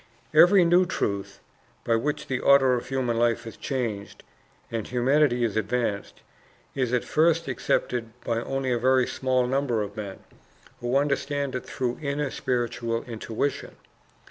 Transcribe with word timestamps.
Every 0.33 0.65
new 0.65 0.87
truth, 0.87 1.41
by 1.83 1.95
which 1.95 2.25
the 2.25 2.39
order 2.39 2.73
of 2.73 2.87
human 2.89 3.19
life 3.19 3.45
is 3.45 3.55
changed 3.55 4.23
and 4.71 4.87
humanity 4.87 5.43
is 5.43 5.55
advanced, 5.55 6.21
is 6.73 6.91
at 6.91 7.03
first 7.03 7.47
accepted 7.47 8.11
by 8.25 8.41
only 8.41 8.71
a 8.71 8.79
very 8.79 9.05
small 9.05 9.45
number 9.45 9.83
of 9.83 9.95
men 9.95 10.21
who 10.79 10.97
understand 10.97 11.53
it 11.53 11.67
through 11.67 11.99
inner 12.01 12.31
spiritual 12.31 13.03
intuition. 13.03 13.75